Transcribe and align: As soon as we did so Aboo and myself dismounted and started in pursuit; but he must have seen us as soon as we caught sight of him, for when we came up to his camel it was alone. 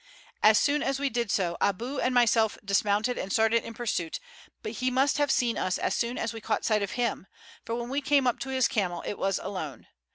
As 0.41 0.57
soon 0.57 0.81
as 0.81 0.99
we 0.99 1.11
did 1.11 1.29
so 1.29 1.57
Aboo 1.61 1.99
and 1.99 2.11
myself 2.11 2.57
dismounted 2.65 3.19
and 3.19 3.31
started 3.31 3.63
in 3.63 3.75
pursuit; 3.75 4.19
but 4.63 4.71
he 4.71 4.89
must 4.89 5.19
have 5.19 5.29
seen 5.29 5.59
us 5.59 5.77
as 5.77 5.93
soon 5.93 6.17
as 6.17 6.33
we 6.33 6.41
caught 6.41 6.65
sight 6.65 6.81
of 6.81 6.93
him, 6.93 7.27
for 7.65 7.75
when 7.75 7.89
we 7.89 8.01
came 8.01 8.25
up 8.25 8.39
to 8.39 8.49
his 8.49 8.67
camel 8.67 9.03
it 9.05 9.19
was 9.19 9.37
alone. 9.37 9.85